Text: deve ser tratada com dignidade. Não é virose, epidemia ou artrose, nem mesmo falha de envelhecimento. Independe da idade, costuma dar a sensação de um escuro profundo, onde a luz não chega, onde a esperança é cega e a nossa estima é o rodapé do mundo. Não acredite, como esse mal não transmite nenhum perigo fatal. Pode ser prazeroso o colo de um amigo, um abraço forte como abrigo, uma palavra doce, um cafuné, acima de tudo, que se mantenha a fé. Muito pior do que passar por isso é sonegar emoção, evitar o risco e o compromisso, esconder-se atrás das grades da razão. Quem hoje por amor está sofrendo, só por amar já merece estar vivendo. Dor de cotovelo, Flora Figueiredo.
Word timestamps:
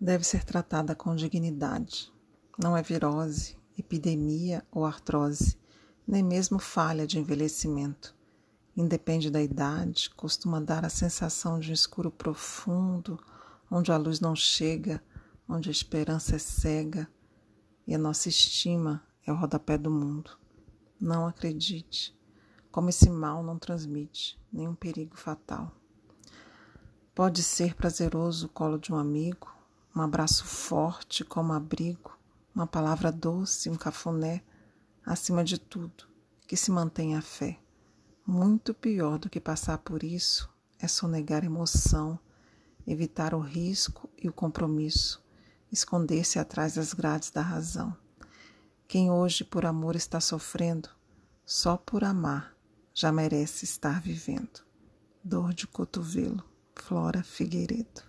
deve 0.00 0.24
ser 0.24 0.44
tratada 0.44 0.94
com 0.94 1.14
dignidade. 1.14 2.12
Não 2.56 2.76
é 2.76 2.82
virose, 2.82 3.56
epidemia 3.76 4.64
ou 4.70 4.84
artrose, 4.84 5.58
nem 6.06 6.22
mesmo 6.22 6.58
falha 6.58 7.06
de 7.06 7.18
envelhecimento. 7.18 8.14
Independe 8.76 9.30
da 9.30 9.42
idade, 9.42 10.10
costuma 10.10 10.60
dar 10.60 10.84
a 10.84 10.88
sensação 10.88 11.58
de 11.58 11.70
um 11.70 11.74
escuro 11.74 12.10
profundo, 12.10 13.18
onde 13.70 13.90
a 13.90 13.96
luz 13.96 14.20
não 14.20 14.36
chega, 14.36 15.02
onde 15.48 15.68
a 15.68 15.72
esperança 15.72 16.36
é 16.36 16.38
cega 16.38 17.08
e 17.86 17.94
a 17.94 17.98
nossa 17.98 18.28
estima 18.28 19.02
é 19.26 19.32
o 19.32 19.36
rodapé 19.36 19.76
do 19.76 19.90
mundo. 19.90 20.30
Não 21.00 21.26
acredite, 21.26 22.16
como 22.70 22.88
esse 22.88 23.10
mal 23.10 23.42
não 23.42 23.58
transmite 23.58 24.38
nenhum 24.52 24.74
perigo 24.74 25.16
fatal. 25.16 25.72
Pode 27.14 27.42
ser 27.42 27.74
prazeroso 27.74 28.46
o 28.46 28.48
colo 28.48 28.78
de 28.78 28.92
um 28.92 28.96
amigo, 28.96 29.57
um 29.98 30.02
abraço 30.02 30.44
forte 30.44 31.24
como 31.24 31.52
abrigo, 31.52 32.16
uma 32.54 32.68
palavra 32.68 33.10
doce, 33.10 33.68
um 33.68 33.74
cafuné, 33.74 34.44
acima 35.04 35.42
de 35.42 35.58
tudo, 35.58 36.04
que 36.46 36.56
se 36.56 36.70
mantenha 36.70 37.18
a 37.18 37.22
fé. 37.22 37.58
Muito 38.24 38.72
pior 38.72 39.18
do 39.18 39.28
que 39.28 39.40
passar 39.40 39.78
por 39.78 40.04
isso 40.04 40.48
é 40.78 40.86
sonegar 40.86 41.44
emoção, 41.44 42.16
evitar 42.86 43.34
o 43.34 43.40
risco 43.40 44.08
e 44.16 44.28
o 44.28 44.32
compromisso, 44.32 45.20
esconder-se 45.72 46.38
atrás 46.38 46.74
das 46.74 46.94
grades 46.94 47.30
da 47.30 47.42
razão. 47.42 47.96
Quem 48.86 49.10
hoje 49.10 49.42
por 49.42 49.66
amor 49.66 49.96
está 49.96 50.20
sofrendo, 50.20 50.88
só 51.44 51.76
por 51.76 52.04
amar 52.04 52.54
já 52.94 53.10
merece 53.10 53.64
estar 53.64 54.00
vivendo. 54.00 54.60
Dor 55.24 55.52
de 55.52 55.66
cotovelo, 55.66 56.44
Flora 56.76 57.24
Figueiredo. 57.24 58.08